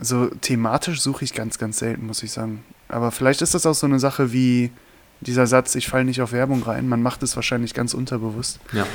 so 0.00 0.26
thematisch 0.26 1.00
suche 1.00 1.24
ich 1.24 1.34
ganz, 1.34 1.58
ganz 1.58 1.78
selten, 1.78 2.06
muss 2.06 2.22
ich 2.24 2.32
sagen. 2.32 2.64
Aber 2.88 3.12
vielleicht 3.12 3.42
ist 3.42 3.54
das 3.54 3.64
auch 3.64 3.74
so 3.74 3.86
eine 3.86 4.00
Sache 4.00 4.32
wie 4.32 4.72
dieser 5.20 5.46
Satz, 5.46 5.74
ich 5.76 5.88
falle 5.88 6.04
nicht 6.04 6.20
auf 6.20 6.32
Werbung 6.32 6.62
rein. 6.62 6.88
Man 6.88 7.02
macht 7.02 7.22
es 7.22 7.36
wahrscheinlich 7.36 7.74
ganz 7.74 7.94
unterbewusst. 7.94 8.58
Ja. 8.72 8.86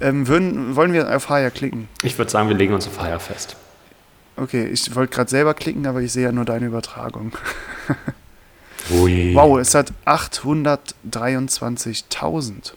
Ähm, 0.00 0.28
würden, 0.28 0.76
wollen 0.76 0.92
wir 0.92 1.14
auf 1.14 1.28
Haya 1.28 1.50
klicken? 1.50 1.88
Ich 2.02 2.16
würde 2.18 2.30
sagen, 2.30 2.48
wir 2.48 2.56
legen 2.56 2.72
uns 2.72 2.86
auf 2.86 3.00
Haya 3.00 3.18
fest. 3.18 3.56
Okay, 4.40 4.66
ich 4.66 4.94
wollte 4.94 5.14
gerade 5.14 5.30
selber 5.30 5.54
klicken, 5.54 5.86
aber 5.86 6.00
ich 6.00 6.12
sehe 6.12 6.24
ja 6.24 6.32
nur 6.32 6.44
deine 6.44 6.66
Übertragung. 6.66 7.32
Ui. 8.90 9.34
Wow, 9.34 9.58
es 9.58 9.74
hat 9.74 9.92
823.000. 10.06 12.72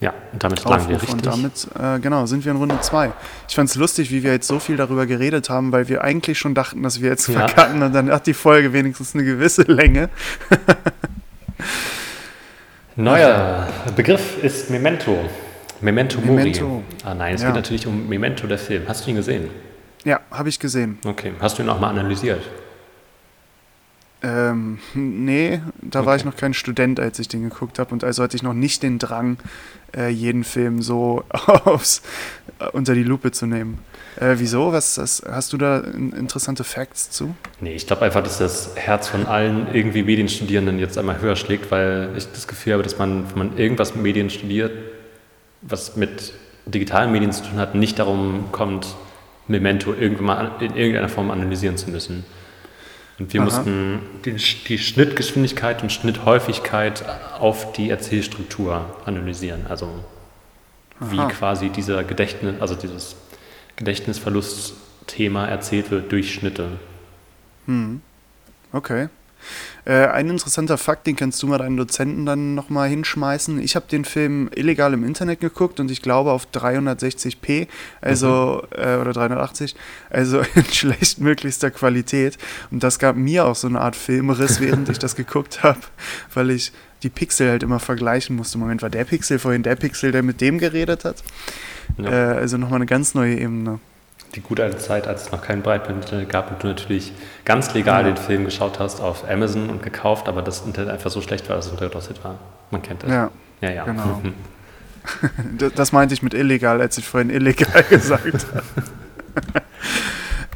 Ja, 0.00 0.14
und 0.32 0.42
damit 0.42 0.64
lagen 0.64 0.88
wir 0.88 0.96
richtig. 0.96 1.12
Und 1.12 1.26
damit, 1.26 1.68
äh, 1.78 1.98
genau, 1.98 2.24
sind 2.24 2.44
wir 2.44 2.52
in 2.52 2.58
Runde 2.58 2.80
2. 2.80 3.12
Ich 3.48 3.54
fand 3.54 3.68
es 3.68 3.74
lustig, 3.74 4.10
wie 4.10 4.22
wir 4.22 4.32
jetzt 4.32 4.46
so 4.46 4.58
viel 4.58 4.76
darüber 4.76 5.04
geredet 5.04 5.50
haben, 5.50 5.72
weil 5.72 5.88
wir 5.88 6.02
eigentlich 6.02 6.38
schon 6.38 6.54
dachten, 6.54 6.82
dass 6.82 7.02
wir 7.02 7.10
jetzt 7.10 7.28
ja. 7.28 7.46
verkacken 7.46 7.82
und 7.82 7.92
dann 7.92 8.10
hat 8.10 8.26
die 8.26 8.32
Folge 8.32 8.72
wenigstens 8.72 9.14
eine 9.14 9.24
gewisse 9.24 9.62
Länge. 9.62 10.08
Neuer 12.96 13.68
Begriff 13.94 14.42
ist 14.42 14.70
Memento. 14.70 15.18
Memento, 15.82 16.20
Memento. 16.20 16.66
Mori. 16.66 16.82
Ah 17.04 17.14
nein, 17.14 17.34
es 17.34 17.42
ja. 17.42 17.48
geht 17.48 17.56
natürlich 17.56 17.86
um 17.86 18.08
Memento, 18.08 18.46
der 18.46 18.58
Film. 18.58 18.84
Hast 18.88 19.04
du 19.04 19.10
ihn 19.10 19.16
gesehen? 19.16 19.50
Ja, 20.04 20.20
habe 20.30 20.48
ich 20.48 20.58
gesehen. 20.58 20.98
Okay. 21.04 21.32
Hast 21.40 21.58
du 21.58 21.62
ihn 21.62 21.68
auch 21.68 21.80
mal 21.80 21.90
analysiert? 21.90 22.42
Ähm, 24.22 24.78
nee, 24.94 25.60
da 25.80 26.00
okay. 26.00 26.06
war 26.06 26.16
ich 26.16 26.24
noch 26.24 26.36
kein 26.36 26.52
Student, 26.52 27.00
als 27.00 27.18
ich 27.18 27.28
den 27.28 27.42
geguckt 27.42 27.78
habe 27.78 27.92
und 27.92 28.04
also 28.04 28.22
hatte 28.22 28.36
ich 28.36 28.42
noch 28.42 28.52
nicht 28.52 28.82
den 28.82 28.98
Drang, 28.98 29.38
äh, 29.96 30.08
jeden 30.08 30.44
Film 30.44 30.82
so 30.82 31.24
aufs, 31.30 32.02
äh, 32.58 32.66
unter 32.68 32.94
die 32.94 33.02
Lupe 33.02 33.32
zu 33.32 33.46
nehmen. 33.46 33.78
Äh, 34.16 34.34
wieso? 34.36 34.72
Was, 34.72 34.98
was, 34.98 35.22
hast 35.26 35.54
du 35.54 35.56
da 35.56 35.78
interessante 35.78 36.64
Facts 36.64 37.10
zu? 37.10 37.34
Nee, 37.60 37.74
ich 37.74 37.86
glaube 37.86 38.02
einfach, 38.02 38.22
dass 38.22 38.36
das 38.36 38.72
Herz 38.76 39.08
von 39.08 39.26
allen 39.26 39.72
irgendwie 39.72 40.02
Medienstudierenden 40.02 40.78
jetzt 40.78 40.98
einmal 40.98 41.20
höher 41.20 41.36
schlägt, 41.36 41.70
weil 41.70 42.10
ich 42.14 42.30
das 42.30 42.46
Gefühl 42.46 42.74
habe, 42.74 42.82
dass 42.82 42.98
man, 42.98 43.30
wenn 43.30 43.38
man 43.38 43.58
irgendwas 43.58 43.94
mit 43.94 44.02
Medien 44.02 44.28
studiert, 44.28 44.72
was 45.62 45.96
mit 45.96 46.34
digitalen 46.66 47.10
Medien 47.10 47.32
zu 47.32 47.42
tun 47.42 47.58
hat, 47.58 47.74
nicht 47.74 47.98
darum 47.98 48.52
kommt, 48.52 48.86
Memento 49.50 49.92
irgendwann 49.92 50.26
mal 50.26 50.50
in 50.60 50.76
irgendeiner 50.76 51.08
Form 51.08 51.30
analysieren 51.30 51.76
zu 51.76 51.90
müssen. 51.90 52.24
Und 53.18 53.32
wir 53.34 53.40
Aha. 53.40 53.44
mussten 53.44 54.00
die, 54.24 54.36
die, 54.66 54.78
Schnittgeschwindigkeit 54.78 55.82
und 55.82 55.92
Schnitthäufigkeit 55.92 57.04
auf 57.38 57.72
die 57.72 57.90
Erzählstruktur 57.90 58.96
analysieren. 59.04 59.66
Also 59.68 59.88
Aha. 61.00 61.10
wie 61.10 61.32
quasi 61.32 61.68
dieser 61.68 62.02
Gedächtnis, 62.04 62.60
also 62.60 62.74
dieses 62.74 63.16
Gedächtnisverlustthema 63.76 65.46
erzählt 65.46 65.90
wird 65.90 66.10
durch 66.12 66.32
Schnitte. 66.32 66.68
Hm. 67.66 68.00
Okay. 68.72 69.08
Äh, 69.84 70.06
ein 70.06 70.28
interessanter 70.28 70.78
Fakt, 70.78 71.06
den 71.06 71.16
kannst 71.16 71.42
du 71.42 71.46
mal 71.46 71.58
deinen 71.58 71.76
Dozenten 71.76 72.26
dann 72.26 72.54
nochmal 72.54 72.88
hinschmeißen. 72.88 73.60
Ich 73.60 73.76
habe 73.76 73.86
den 73.90 74.04
Film 74.04 74.50
illegal 74.54 74.92
im 74.94 75.04
Internet 75.04 75.40
geguckt 75.40 75.80
und 75.80 75.90
ich 75.90 76.02
glaube 76.02 76.32
auf 76.32 76.48
360p, 76.52 77.66
also 78.00 78.62
mhm. 78.70 78.82
äh, 78.82 78.96
oder 78.96 79.12
380, 79.12 79.74
also 80.10 80.42
in 80.54 80.64
schlechtmöglichster 80.64 81.70
Qualität. 81.70 82.38
Und 82.70 82.82
das 82.82 82.98
gab 82.98 83.16
mir 83.16 83.46
auch 83.46 83.56
so 83.56 83.68
eine 83.68 83.80
Art 83.80 83.96
Filmriss, 83.96 84.60
während 84.60 84.88
ich 84.88 84.98
das 84.98 85.16
geguckt 85.16 85.62
habe, 85.62 85.80
weil 86.34 86.50
ich 86.50 86.72
die 87.02 87.10
Pixel 87.10 87.48
halt 87.48 87.62
immer 87.62 87.80
vergleichen 87.80 88.36
musste. 88.36 88.58
Moment, 88.58 88.82
war 88.82 88.90
der 88.90 89.04
Pixel 89.04 89.38
vorhin 89.38 89.62
der 89.62 89.76
Pixel, 89.76 90.12
der 90.12 90.22
mit 90.22 90.40
dem 90.40 90.58
geredet 90.58 91.04
hat? 91.04 91.22
Ja. 91.96 92.34
Äh, 92.34 92.38
also 92.38 92.58
nochmal 92.58 92.76
eine 92.76 92.86
ganz 92.86 93.14
neue 93.14 93.38
Ebene 93.38 93.80
die 94.34 94.40
gute 94.40 94.62
alte 94.62 94.78
Zeit, 94.78 95.08
als 95.08 95.22
es 95.22 95.32
noch 95.32 95.42
kein 95.42 95.62
Breitband-Internet 95.62 96.28
gab 96.28 96.50
und 96.50 96.62
du 96.62 96.68
natürlich 96.68 97.12
ganz 97.44 97.74
legal 97.74 98.02
ja. 98.06 98.12
den 98.12 98.16
Film 98.16 98.44
geschaut 98.44 98.78
hast 98.78 99.00
auf 99.00 99.28
Amazon 99.28 99.70
und 99.70 99.82
gekauft, 99.82 100.28
aber 100.28 100.42
das 100.42 100.64
Internet 100.64 100.90
einfach 100.90 101.10
so 101.10 101.20
schlecht 101.20 101.48
war, 101.48 101.56
dass 101.56 101.66
es 101.66 101.72
untergedrosselt 101.72 102.22
war. 102.22 102.38
Man 102.70 102.82
kennt 102.82 103.02
das. 103.02 103.10
Ja, 103.10 103.30
ja, 103.60 103.70
ja. 103.70 103.84
genau. 103.84 104.22
das 105.74 105.92
meinte 105.92 106.14
ich 106.14 106.22
mit 106.22 106.34
illegal, 106.34 106.80
als 106.80 106.98
ich 106.98 107.06
vorhin 107.06 107.30
illegal 107.30 107.82
gesagt 107.88 108.46
habe. 108.54 108.64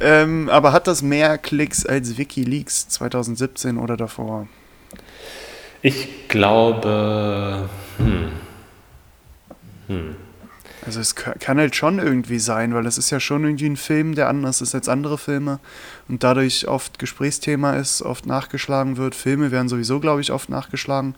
ähm, 0.01 0.49
aber 0.49 0.71
hat 0.71 0.87
das 0.87 1.01
mehr 1.01 1.37
Klicks 1.37 1.85
als 1.85 2.17
Wikileaks 2.17 2.87
2017 2.89 3.77
oder 3.77 3.97
davor? 3.97 4.47
Ich 5.81 6.27
glaube, 6.29 7.69
hm. 7.97 8.31
Hm. 9.87 10.15
Also 10.85 10.99
es 10.99 11.15
kann 11.15 11.57
halt 11.57 11.75
schon 11.75 11.99
irgendwie 11.99 12.37
sein, 12.37 12.73
weil 12.73 12.85
es 12.85 12.97
ist 12.97 13.09
ja 13.09 13.19
schon 13.19 13.43
irgendwie 13.43 13.67
ein 13.67 13.77
Film, 13.77 14.13
der 14.13 14.29
anders 14.29 14.61
ist 14.61 14.75
als 14.75 14.87
andere 14.87 15.17
Filme 15.17 15.59
und 16.07 16.23
dadurch 16.23 16.67
oft 16.67 16.99
Gesprächsthema 16.99 17.73
ist, 17.73 18.03
oft 18.03 18.27
nachgeschlagen 18.27 18.97
wird. 18.97 19.15
Filme 19.15 19.51
werden 19.51 19.67
sowieso, 19.67 19.99
glaube 19.99 20.21
ich, 20.21 20.31
oft 20.31 20.49
nachgeschlagen, 20.49 21.15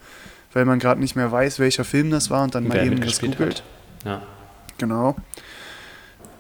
weil 0.53 0.63
man 0.63 0.79
gerade 0.79 1.01
nicht 1.01 1.15
mehr 1.15 1.31
weiß, 1.31 1.59
welcher 1.59 1.83
Film 1.83 2.11
das 2.11 2.29
war 2.29 2.43
und 2.43 2.55
dann 2.55 2.71
Wer 2.71 2.85
mal 2.85 2.93
eben 2.93 3.01
das 3.01 3.19
googelt. 3.19 3.63
Ja. 4.05 4.21
Genau. 4.77 5.15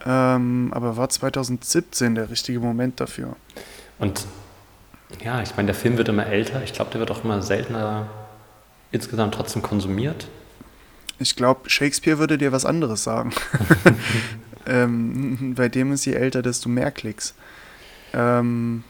Ähm, 0.05 0.71
aber 0.73 0.95
war 0.95 1.09
2017 1.09 2.15
der 2.15 2.29
richtige 2.29 2.59
Moment 2.61 3.01
dafür? 3.01 3.35
Und 3.99 4.25
ja, 5.23 5.41
ich 5.41 5.55
meine, 5.57 5.67
der 5.67 5.75
Film 5.75 5.97
wird 5.97 6.07
immer 6.07 6.27
älter. 6.27 6.63
Ich 6.63 6.73
glaube, 6.73 6.91
der 6.91 6.99
wird 6.99 7.11
auch 7.11 7.23
immer 7.23 7.41
seltener 7.41 8.07
insgesamt 8.91 9.33
trotzdem 9.33 9.61
konsumiert. 9.61 10.27
Ich 11.19 11.35
glaube, 11.35 11.69
Shakespeare 11.69 12.19
würde 12.19 12.37
dir 12.37 12.51
was 12.51 12.65
anderes 12.65 13.03
sagen. 13.03 13.31
ähm, 14.67 15.55
bei 15.55 15.69
dem 15.69 15.91
ist 15.91 16.05
je 16.05 16.13
älter, 16.13 16.41
desto 16.41 16.69
mehr 16.69 16.91
Klicks. 16.91 17.33
Ähm, 18.13 18.83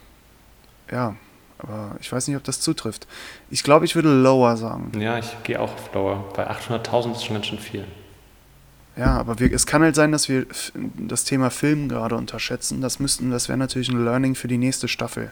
ja, 0.91 1.15
aber 1.59 1.95
ich 1.99 2.11
weiß 2.11 2.27
nicht, 2.27 2.37
ob 2.37 2.43
das 2.43 2.59
zutrifft. 2.59 3.07
Ich 3.49 3.63
glaube, 3.63 3.85
ich 3.85 3.95
würde 3.95 4.09
lower 4.09 4.57
sagen. 4.57 4.91
Ja, 4.99 5.17
ich 5.17 5.35
gehe 5.43 5.59
auch 5.59 5.73
auf 5.73 5.93
lower. 5.93 6.25
Bei 6.35 6.49
800.000 6.49 7.13
ist 7.13 7.25
schon 7.25 7.35
ganz 7.35 7.47
schön 7.47 7.59
viel. 7.59 7.85
Ja, 8.95 9.17
aber 9.17 9.39
wir, 9.39 9.51
es 9.51 9.65
kann 9.65 9.83
halt 9.83 9.95
sein, 9.95 10.11
dass 10.11 10.27
wir 10.27 10.47
das 10.73 11.23
Thema 11.23 11.51
Film 11.51 11.87
gerade 11.87 12.15
unterschätzen. 12.15 12.81
Das 12.81 12.99
müssten, 12.99 13.31
das 13.31 13.47
wäre 13.47 13.57
natürlich 13.57 13.89
ein 13.89 14.03
Learning 14.03 14.33
für 14.35 14.47
die 14.47 14.57
nächste 14.57 14.87
Staffel. 14.87 15.31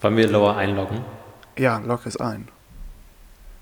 Wollen 0.00 0.16
wir 0.16 0.28
lower 0.28 0.56
einloggen? 0.56 1.04
Ja, 1.56 1.78
log 1.78 2.06
es 2.06 2.16
ein. 2.16 2.48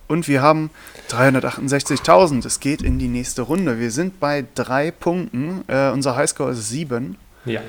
Und 0.08 0.28
wir 0.28 0.42
haben 0.42 0.70
368.000. 1.10 2.46
Es 2.46 2.60
geht 2.60 2.82
in 2.82 2.98
die 2.98 3.08
nächste 3.08 3.42
Runde. 3.42 3.78
Wir 3.78 3.90
sind 3.90 4.20
bei 4.20 4.44
drei 4.54 4.90
Punkten. 4.90 5.64
Äh, 5.66 5.90
unser 5.90 6.16
Highscore 6.16 6.52
ist 6.52 6.68
sieben. 6.68 7.16
Ja. 7.44 7.60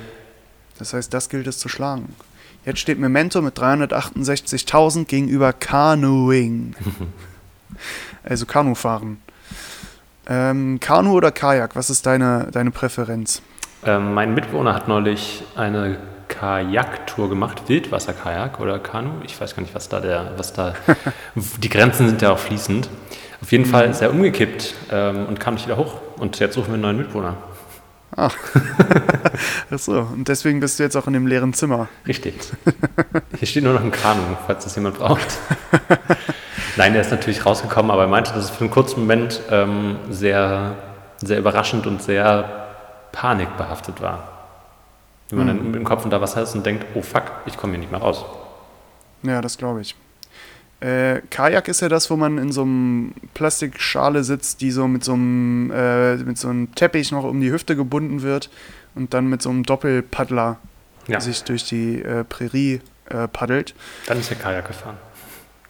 Das 0.78 0.94
heißt, 0.94 1.12
das 1.12 1.28
gilt 1.28 1.46
es 1.46 1.58
zu 1.58 1.68
schlagen. 1.68 2.14
Jetzt 2.64 2.80
steht 2.80 2.98
Memento 2.98 3.42
mit 3.42 3.58
368.000 3.58 5.06
gegenüber 5.06 5.52
Canoeing. 5.52 6.74
also 8.24 8.46
Kanufahren. 8.46 9.18
Ähm, 10.28 10.78
Kanu 10.78 11.12
oder 11.12 11.32
Kajak? 11.32 11.74
Was 11.74 11.90
ist 11.90 12.06
deine, 12.06 12.48
deine 12.52 12.70
Präferenz? 12.70 13.42
Ähm, 13.84 14.12
mein 14.14 14.34
Mitbewohner 14.34 14.74
hat 14.74 14.86
neulich 14.86 15.42
eine 15.56 15.98
Kajaktour 16.38 17.28
gemacht, 17.28 17.62
Wildwasserkajak 17.68 18.60
oder 18.60 18.78
Kanu. 18.78 19.10
Ich 19.24 19.40
weiß 19.40 19.56
gar 19.56 19.62
nicht, 19.62 19.74
was 19.74 19.88
da 19.88 19.98
der, 19.98 20.32
was 20.36 20.52
da. 20.52 20.74
die 21.34 21.68
Grenzen 21.68 22.08
sind 22.08 22.22
ja 22.22 22.30
auch 22.30 22.38
fließend. 22.38 22.88
Auf 23.42 23.50
jeden 23.50 23.66
mhm. 23.66 23.70
Fall 23.70 23.90
ist 23.90 24.00
er 24.00 24.10
umgekippt 24.10 24.74
ähm, 24.92 25.26
und 25.26 25.40
kam 25.40 25.54
nicht 25.54 25.66
wieder 25.66 25.76
hoch. 25.76 25.94
Und 26.16 26.38
jetzt 26.38 26.54
suchen 26.54 26.68
wir 26.68 26.74
einen 26.74 26.82
neuen 26.82 26.96
Mitbewohner. 26.98 27.36
Ach. 28.16 28.36
Ach 29.70 29.78
so, 29.78 30.00
und 30.00 30.28
deswegen 30.28 30.60
bist 30.60 30.78
du 30.78 30.84
jetzt 30.84 30.96
auch 30.96 31.08
in 31.08 31.12
dem 31.12 31.26
leeren 31.26 31.54
Zimmer. 31.54 31.88
Richtig. 32.06 32.34
Hier 33.36 33.48
steht 33.48 33.64
nur 33.64 33.74
noch 33.74 33.82
ein 33.82 33.90
Kanu, 33.90 34.22
falls 34.46 34.64
das 34.64 34.76
jemand 34.76 34.98
braucht. 34.98 35.38
Nein, 36.76 36.94
er 36.94 37.00
ist 37.00 37.10
natürlich 37.10 37.44
rausgekommen, 37.44 37.90
aber 37.90 38.02
er 38.02 38.08
meinte, 38.08 38.32
dass 38.32 38.44
es 38.44 38.50
für 38.50 38.60
einen 38.60 38.70
kurzen 38.70 39.00
Moment 39.00 39.40
ähm, 39.50 39.96
sehr, 40.08 40.76
sehr 41.18 41.38
überraschend 41.38 41.86
und 41.88 42.00
sehr 42.00 42.68
panikbehaftet 43.10 44.00
war. 44.00 44.37
Wenn 45.30 45.38
man 45.38 45.46
mhm. 45.46 45.64
dann 45.64 45.74
im 45.74 45.84
Kopf 45.84 46.04
unter 46.04 46.20
Wasser 46.20 46.42
ist 46.42 46.54
und 46.54 46.64
denkt, 46.64 46.86
oh 46.94 47.02
fuck, 47.02 47.24
ich 47.46 47.56
komme 47.56 47.72
hier 47.72 47.80
nicht 47.80 47.90
mehr 47.90 48.00
raus. 48.00 48.24
Ja, 49.22 49.40
das 49.40 49.58
glaube 49.58 49.80
ich. 49.80 49.94
Äh, 50.80 51.22
Kajak 51.30 51.66
ist 51.68 51.80
ja 51.80 51.88
das, 51.88 52.08
wo 52.08 52.16
man 52.16 52.38
in 52.38 52.52
so 52.52 52.62
einem 52.62 53.12
Plastikschale 53.34 54.22
sitzt, 54.22 54.60
die 54.60 54.70
so 54.70 54.86
mit 54.86 55.02
so 55.02 55.14
einem, 55.14 55.72
äh, 55.72 56.16
mit 56.16 56.38
so 56.38 56.48
einem 56.48 56.72
Teppich 56.74 57.10
noch 57.10 57.24
um 57.24 57.40
die 57.40 57.50
Hüfte 57.50 57.74
gebunden 57.74 58.22
wird 58.22 58.48
und 58.94 59.12
dann 59.12 59.26
mit 59.28 59.42
so 59.42 59.50
einem 59.50 59.64
Doppelpaddler 59.64 60.58
ja. 61.08 61.20
sich 61.20 61.42
durch 61.42 61.64
die 61.64 62.00
äh, 62.00 62.22
Prärie 62.22 62.80
äh, 63.06 63.26
paddelt. 63.26 63.74
Dann 64.06 64.20
ist 64.20 64.30
ja 64.30 64.36
Kajak 64.36 64.68
gefahren. 64.68 64.96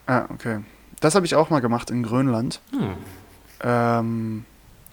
Ah, 0.07 0.27
okay. 0.29 0.59
Das 1.01 1.15
habe 1.15 1.25
ich 1.25 1.35
auch 1.35 1.49
mal 1.49 1.61
gemacht 1.61 1.91
in 1.91 2.03
Grönland. 2.03 2.61
Hm. 2.73 2.95
Ähm, 3.63 4.45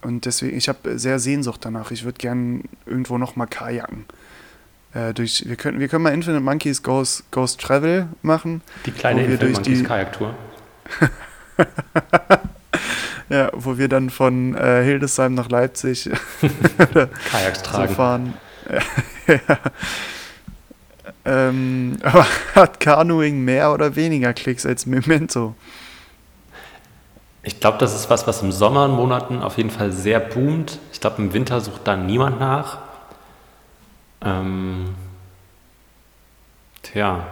und 0.01 0.25
deswegen, 0.25 0.55
ich 0.55 0.69
habe 0.69 0.98
sehr 1.00 1.19
Sehnsucht 1.19 1.65
danach. 1.65 1.91
Ich 1.91 2.03
würde 2.03 2.17
gern 2.17 2.63
irgendwo 2.86 3.17
noch 3.17 3.36
mal 3.36 3.48
kajaken. 3.48 4.05
Äh, 4.95 5.13
durch, 5.13 5.43
wir, 5.45 5.57
können, 5.57 5.79
wir 5.79 5.89
können 5.89 6.03
mal 6.03 6.13
Infinite 6.13 6.41
Monkeys 6.41 6.81
Goes, 6.81 7.25
Goes 7.29 7.57
Travel 7.57 8.07
machen. 8.21 8.61
Die 8.85 8.91
kleine 8.91 9.25
Infinite 9.25 9.49
Monkeys 9.49 9.83
Kajak-Tour. 9.83 10.33
ja, 13.29 13.49
wo 13.53 13.77
wir 13.77 13.89
dann 13.89 14.09
von 14.09 14.55
äh, 14.55 14.83
Hildesheim 14.83 15.33
nach 15.33 15.49
Leipzig 15.49 16.09
Kajaks 17.29 17.61
tragen. 17.63 17.87
So 17.89 17.93
fahren. 17.93 18.33
ja. 19.27 19.39
Ähm, 21.25 21.97
aber 22.01 22.25
hat 22.53 22.79
Canoeing 22.79 23.43
mehr 23.43 23.73
oder 23.73 23.95
weniger 23.97 24.31
Klicks 24.33 24.65
als 24.65 24.85
Memento? 24.85 25.55
Ich 27.43 27.59
glaube, 27.59 27.79
das 27.79 27.93
ist 27.93 28.09
was, 28.09 28.25
was 28.27 28.41
im 28.41 28.51
Sommermonaten 28.51 29.41
auf 29.41 29.57
jeden 29.57 29.71
Fall 29.71 29.91
sehr 29.91 30.19
boomt. 30.19 30.79
Ich 30.93 31.01
glaube, 31.01 31.21
im 31.21 31.33
Winter 31.33 31.59
sucht 31.59 31.81
da 31.83 31.97
niemand 31.97 32.39
nach. 32.39 32.85
Ähm, 34.22 34.95
tja. 36.81 37.25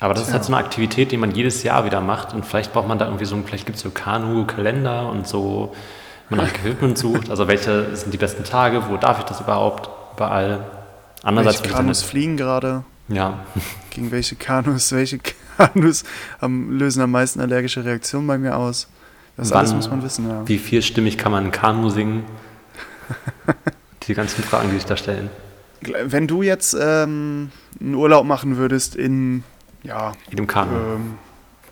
Aber 0.00 0.14
das 0.14 0.24
tja. 0.24 0.28
ist 0.28 0.34
halt 0.34 0.44
so 0.44 0.52
eine 0.52 0.64
Aktivität, 0.64 1.12
die 1.12 1.16
man 1.16 1.32
jedes 1.32 1.62
Jahr 1.62 1.84
wieder 1.84 2.00
macht 2.00 2.32
und 2.34 2.46
vielleicht 2.46 2.72
braucht 2.72 2.88
man 2.88 2.98
da 2.98 3.06
irgendwie 3.06 3.24
so, 3.24 3.36
vielleicht 3.44 3.66
gibt 3.66 3.76
es 3.76 3.82
so 3.82 3.90
Kanu-Kalender 3.90 5.10
und 5.10 5.26
so, 5.26 5.74
man 6.30 6.40
nach 6.44 6.48
Equipment 6.48 6.96
sucht, 6.96 7.30
also 7.30 7.48
welche 7.48 7.96
sind 7.96 8.12
die 8.12 8.18
besten 8.18 8.44
Tage, 8.44 8.88
wo 8.88 8.96
darf 8.96 9.18
ich 9.18 9.24
das 9.24 9.40
überhaupt, 9.40 9.90
überall. 10.16 10.64
Andererseits 11.22 11.62
welche 11.62 11.74
Kanus 11.74 12.02
fliegen 12.02 12.36
gerade? 12.36 12.84
Ja. 13.08 13.40
Gegen 13.90 14.10
welche 14.12 14.36
Kanus, 14.36 14.92
welche 14.92 15.18
Kanus 15.56 16.04
haben, 16.40 16.78
lösen 16.78 17.02
am 17.02 17.10
meisten 17.10 17.40
allergische 17.40 17.84
Reaktionen 17.84 18.26
bei 18.26 18.38
mir 18.38 18.56
aus? 18.56 18.88
Das 19.36 19.50
Wann, 19.50 19.58
alles 19.58 19.74
muss 19.74 19.88
man 19.88 20.02
wissen, 20.02 20.28
ja. 20.28 20.46
Wie 20.46 20.58
vielstimmig 20.58 21.16
kann 21.16 21.32
man 21.32 21.46
ein 21.46 21.52
Kanu 21.52 21.90
singen? 21.90 22.24
die 24.02 24.14
ganzen 24.14 24.42
Fragen, 24.42 24.70
die 24.70 24.76
sich 24.76 24.86
da 24.86 24.96
stellen. 24.96 25.30
Wenn 25.80 26.26
du 26.26 26.42
jetzt 26.42 26.76
ähm, 26.78 27.50
einen 27.80 27.94
Urlaub 27.94 28.26
machen 28.26 28.56
würdest 28.56 28.96
in, 28.96 29.44
ja. 29.82 30.12
In 30.30 30.36
dem 30.36 30.46
Kanu. 30.46 30.74
Ähm, 30.76 31.14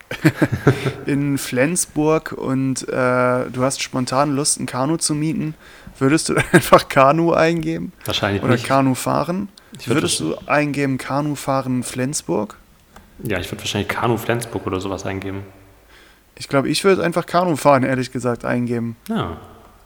in 1.07 1.38
Flensburg 1.38 2.33
und 2.33 2.88
äh, 2.88 2.93
du 3.50 3.62
hast 3.62 3.83
spontan 3.83 4.37
Lust, 4.37 4.61
ein 4.61 4.66
Kanu 4.66 4.99
zu 4.99 5.14
mieten, 5.14 5.55
würdest 5.99 6.28
du 6.28 6.35
einfach 6.52 6.88
Kanu 6.88 7.33
eingeben? 7.33 7.93
Wahrscheinlich 8.05 8.43
Oder 8.43 8.52
nicht. 8.52 8.64
Oder 8.64 8.69
Kanu 8.69 8.95
fahren? 8.95 9.49
Würd 9.73 9.88
würdest 9.88 10.21
du 10.21 10.37
eingeben 10.47 10.99
Kanu 10.99 11.35
fahren 11.35 11.83
Flensburg? 11.83 12.57
Ja, 13.25 13.38
ich 13.38 13.50
würde 13.50 13.62
wahrscheinlich 13.62 13.88
Kanu 13.88 14.16
Flensburg 14.16 14.66
oder 14.66 14.81
sowas 14.81 15.05
eingeben. 15.05 15.43
Ich 16.37 16.49
glaube, 16.49 16.69
ich 16.69 16.85
würde 16.85 17.02
einfach 17.02 17.26
Kanu 17.26 17.57
fahren, 17.57 17.83
ehrlich 17.83 18.12
gesagt, 18.12 18.45
eingeben. 18.45 18.97
Ja. 19.09 19.38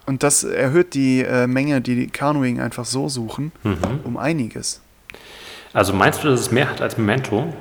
Und 0.05 0.23
das 0.23 0.43
erhöht 0.43 0.93
die 0.93 1.21
äh, 1.21 1.47
Menge, 1.47 1.81
die, 1.81 1.95
die 1.95 2.07
Canoeing 2.07 2.59
einfach 2.59 2.85
so 2.85 3.07
suchen, 3.07 3.51
mhm. 3.63 3.77
um 4.03 4.17
einiges. 4.17 4.81
Also 5.73 5.93
meinst 5.93 6.23
du, 6.23 6.27
dass 6.27 6.39
es 6.39 6.51
mehr 6.51 6.69
hat 6.69 6.81
als 6.81 6.97
Memento? 6.97 7.53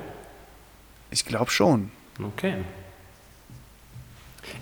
Ich 1.10 1.24
glaube 1.24 1.50
schon. 1.50 1.90
Okay. 2.22 2.54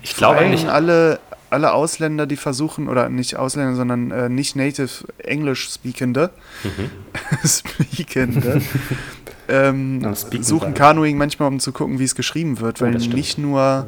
Ich 0.01 0.15
glaube 0.15 0.47
nicht. 0.47 0.67
Alle, 0.67 1.19
alle 1.49 1.73
Ausländer, 1.73 2.27
die 2.27 2.35
versuchen, 2.35 2.87
oder 2.89 3.09
nicht 3.09 3.35
Ausländer, 3.37 3.75
sondern 3.75 4.11
äh, 4.11 4.29
nicht 4.29 4.55
Native 4.55 5.05
Englisch 5.19 5.69
Speakende, 5.73 6.31
mhm. 6.63 7.47
Speakende, 7.47 8.61
ähm, 9.47 10.15
suchen 10.41 10.73
Canoeing 10.73 11.17
manchmal, 11.17 11.47
um 11.47 11.59
zu 11.59 11.71
gucken, 11.71 11.99
wie 11.99 12.03
es 12.03 12.15
geschrieben 12.15 12.59
wird, 12.59 12.81
oh, 12.81 12.85
weil 12.85 12.91
nicht 12.91 13.37
nur 13.37 13.87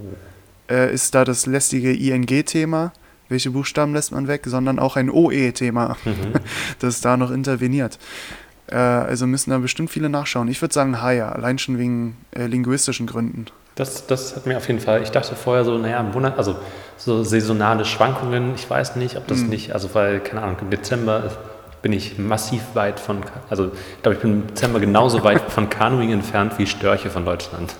äh, 0.69 0.93
ist 0.93 1.13
da 1.13 1.23
das 1.23 1.45
lästige 1.45 1.93
ING-Thema, 1.93 2.93
welche 3.31 3.51
Buchstaben 3.51 3.93
lässt 3.93 4.11
man 4.11 4.27
weg, 4.27 4.43
sondern 4.45 4.77
auch 4.77 4.95
ein 4.95 5.09
OE-Thema, 5.09 5.97
mhm. 6.05 6.33
das 6.79 7.01
da 7.01 7.17
noch 7.17 7.31
interveniert. 7.31 7.97
Äh, 8.67 8.75
also 8.75 9.25
müssen 9.25 9.49
da 9.49 9.57
bestimmt 9.57 9.89
viele 9.89 10.09
nachschauen. 10.09 10.47
Ich 10.47 10.61
würde 10.61 10.73
sagen 10.73 11.01
Haya, 11.01 11.29
allein 11.29 11.57
schon 11.57 11.77
wegen 11.77 12.17
äh, 12.31 12.45
linguistischen 12.45 13.07
Gründen. 13.07 13.45
Das, 13.75 14.05
das 14.05 14.35
hat 14.35 14.45
mir 14.45 14.57
auf 14.57 14.67
jeden 14.67 14.79
Fall, 14.79 15.01
ich 15.01 15.11
dachte 15.11 15.35
vorher 15.35 15.63
so, 15.63 15.77
naja, 15.77 16.03
Monat, 16.03 16.37
also 16.37 16.57
so 16.97 17.23
saisonale 17.23 17.85
Schwankungen, 17.85 18.53
ich 18.55 18.69
weiß 18.69 18.97
nicht, 18.97 19.15
ob 19.15 19.27
das 19.27 19.39
mhm. 19.39 19.49
nicht, 19.49 19.71
also 19.73 19.93
weil, 19.95 20.19
keine 20.19 20.43
Ahnung, 20.43 20.57
im 20.61 20.69
Dezember 20.69 21.31
bin 21.81 21.93
ich 21.93 22.19
massiv 22.19 22.61
weit 22.73 22.99
von, 22.99 23.21
also 23.49 23.71
ich 23.95 24.03
glaube, 24.03 24.15
ich 24.15 24.21
bin 24.21 24.31
im 24.33 24.47
Dezember 24.47 24.79
genauso 24.79 25.23
weit 25.23 25.49
von 25.49 25.69
Canoeing 25.69 26.11
entfernt 26.11 26.53
wie 26.57 26.67
Störche 26.67 27.09
von 27.09 27.25
Deutschland. 27.25 27.73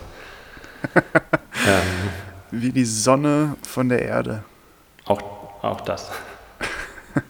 ähm, 0.95 2.09
wie 2.51 2.71
die 2.71 2.85
Sonne 2.85 3.55
von 3.67 3.89
der 3.89 4.01
Erde. 4.01 4.43
Auch 5.05 5.40
auch 5.61 5.81
das. 5.81 6.11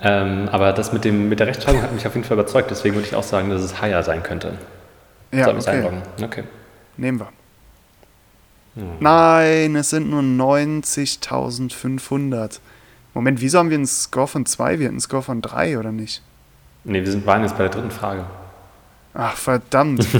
ähm, 0.00 0.48
aber 0.50 0.72
das 0.72 0.92
mit, 0.92 1.04
dem, 1.04 1.28
mit 1.28 1.40
der 1.40 1.46
Rechtschreibung 1.46 1.82
hat 1.82 1.92
mich 1.92 2.06
auf 2.06 2.14
jeden 2.14 2.26
Fall 2.26 2.38
überzeugt, 2.38 2.70
deswegen 2.70 2.94
würde 2.94 3.06
ich 3.06 3.14
auch 3.14 3.22
sagen, 3.22 3.50
dass 3.50 3.62
es 3.62 3.80
Haya 3.80 4.02
sein 4.02 4.22
könnte. 4.22 4.54
Ja, 5.32 5.48
okay. 5.48 5.90
okay. 6.22 6.44
Nehmen 6.96 7.20
wir. 7.20 7.28
Hm. 8.74 8.96
Nein, 9.00 9.76
es 9.76 9.90
sind 9.90 10.10
nur 10.10 10.22
90.500. 10.22 12.58
Moment, 13.14 13.40
wieso 13.40 13.58
haben 13.58 13.70
wir 13.70 13.76
einen 13.76 13.86
Score 13.86 14.26
von 14.26 14.46
2? 14.46 14.78
Wir 14.78 14.86
hatten 14.86 14.94
einen 14.94 15.00
Score 15.00 15.22
von 15.22 15.42
3, 15.42 15.78
oder 15.78 15.92
nicht? 15.92 16.22
Nee, 16.84 17.04
wir 17.04 17.10
sind, 17.10 17.26
waren 17.26 17.42
jetzt 17.42 17.52
bei 17.52 17.64
der 17.64 17.70
dritten 17.70 17.90
Frage. 17.90 18.24
Ach, 19.14 19.36
verdammt. 19.36 20.06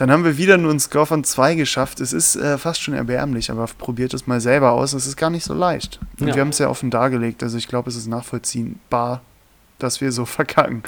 Dann 0.00 0.10
haben 0.10 0.24
wir 0.24 0.38
wieder 0.38 0.56
nur 0.56 0.70
einen 0.70 0.80
Score 0.80 1.04
von 1.04 1.24
2 1.24 1.56
geschafft. 1.56 2.00
Es 2.00 2.14
ist 2.14 2.34
äh, 2.34 2.56
fast 2.56 2.80
schon 2.80 2.94
erbärmlich, 2.94 3.50
aber 3.50 3.66
probiert 3.66 4.14
es 4.14 4.26
mal 4.26 4.40
selber 4.40 4.72
aus. 4.72 4.94
Es 4.94 5.06
ist 5.06 5.18
gar 5.18 5.28
nicht 5.28 5.44
so 5.44 5.52
leicht. 5.52 6.00
Und 6.18 6.28
ja. 6.28 6.34
wir 6.34 6.40
haben 6.40 6.48
es 6.48 6.58
ja 6.58 6.70
offen 6.70 6.88
dargelegt. 6.88 7.42
Also 7.42 7.58
ich 7.58 7.68
glaube, 7.68 7.90
es 7.90 7.96
ist 7.96 8.06
nachvollziehbar, 8.06 9.20
dass 9.78 10.00
wir 10.00 10.10
so 10.10 10.24
verkacken. 10.24 10.82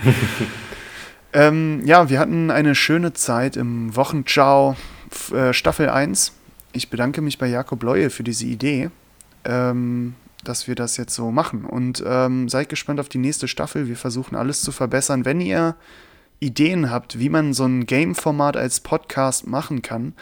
ähm, 1.34 1.82
ja, 1.84 2.08
wir 2.08 2.18
hatten 2.18 2.50
eine 2.50 2.74
schöne 2.74 3.12
Zeit 3.12 3.58
im 3.58 3.94
Wochenschau 3.94 4.76
äh, 5.30 5.52
Staffel 5.52 5.90
1. 5.90 6.32
Ich 6.72 6.88
bedanke 6.88 7.20
mich 7.20 7.36
bei 7.36 7.48
Jakob 7.48 7.82
Leue 7.82 8.08
für 8.08 8.22
diese 8.22 8.46
Idee. 8.46 8.88
Ähm, 9.44 10.14
dass 10.42 10.68
wir 10.68 10.74
das 10.74 10.96
jetzt 10.96 11.14
so 11.14 11.30
machen. 11.30 11.66
Und 11.66 12.02
ähm, 12.06 12.48
seid 12.48 12.70
gespannt 12.70 12.98
auf 12.98 13.10
die 13.10 13.18
nächste 13.18 13.46
Staffel. 13.46 13.88
Wir 13.88 13.96
versuchen 13.96 14.36
alles 14.36 14.62
zu 14.62 14.72
verbessern. 14.72 15.26
Wenn 15.26 15.42
ihr 15.42 15.76
Ideen 16.42 16.90
habt, 16.90 17.18
wie 17.18 17.28
man 17.28 17.52
so 17.54 17.64
ein 17.64 17.86
Game-Format 17.86 18.56
als 18.56 18.80
Podcast 18.80 19.46
machen 19.46 19.82
kann, 19.82 20.14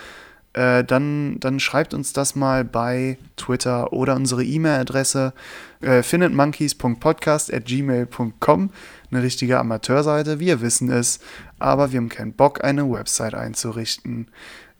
äh, 0.52 0.84
dann, 0.84 1.40
dann 1.40 1.58
schreibt 1.60 1.94
uns 1.94 2.12
das 2.12 2.34
mal 2.34 2.64
bei 2.64 3.16
Twitter 3.36 3.92
oder 3.92 4.16
unsere 4.16 4.42
E-Mail-Adresse 4.44 5.32
äh, 5.80 6.02
finitmonkeys.podcast.gmail.com. 6.02 8.70
Eine 9.12 9.22
richtige 9.22 9.58
Amateurseite, 9.58 10.38
wir 10.40 10.60
wissen 10.60 10.90
es, 10.90 11.20
aber 11.58 11.92
wir 11.92 11.98
haben 11.98 12.08
keinen 12.08 12.32
Bock, 12.32 12.64
eine 12.64 12.90
Website 12.90 13.34
einzurichten. 13.34 14.26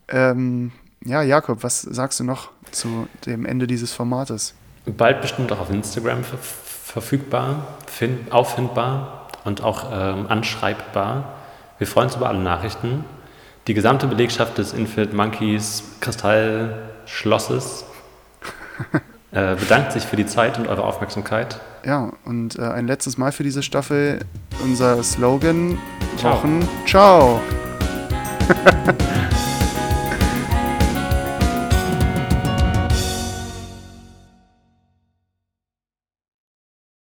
Ähm, 0.09 0.73
ja, 1.05 1.23
Jakob, 1.23 1.63
was 1.63 1.83
sagst 1.83 2.19
du 2.21 2.25
noch 2.25 2.51
zu 2.73 3.07
dem 3.27 3.45
Ende 3.47 3.67
dieses 3.67 3.93
Formates? 3.93 4.55
Bald 4.87 5.21
bestimmt 5.23 5.53
auch 5.53 5.61
auf 5.61 5.71
Instagram 5.71 6.25
ver 6.25 6.39
verfügbar, 6.39 7.79
auffindbar 8.31 9.21
und 9.45 9.63
auch 9.63 9.87
ähm, 9.93 10.27
anschreibbar. 10.29 11.33
Wir 11.79 11.87
freuen 11.87 12.07
uns 12.07 12.17
über 12.17 12.29
alle 12.29 12.41
Nachrichten. 12.41 13.05
Die 13.67 13.75
gesamte 13.75 14.07
Belegschaft 14.07 14.59
des 14.59 14.73
Infinite 14.73 15.15
Monkeys 15.15 15.85
Kristallschlosses 16.01 17.85
äh, 19.33 19.55
bedankt 19.55 19.93
sich 19.93 20.05
für 20.05 20.17
die 20.17 20.27
Zeit 20.27 20.59
und 20.59 20.67
eure 20.67 20.85
Aufmerksamkeit. 20.85 21.61
Ja, 21.85 22.13
und 22.25 22.59
äh, 22.59 22.63
ein 22.63 22.87
letztes 22.87 23.17
Mal 23.17 23.33
für 23.33 23.43
diese 23.43 23.63
Staffel 23.63 24.21
unser 24.63 25.03
Slogan: 25.03 25.79
Ciao. 26.17 26.35
Wochen. 26.35 26.69
Ciao. 26.87 27.41